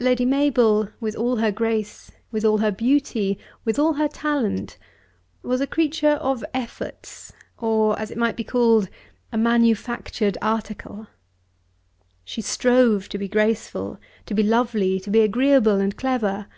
[0.00, 4.76] Lady Mabel with all her grace, with all her beauty, with all her talent,
[5.44, 8.88] was a creature of efforts, or, as it might be called,
[9.30, 11.06] a manufactured article.
[12.24, 16.48] She strove to be graceful, to be lovely, to be agreeable and clever.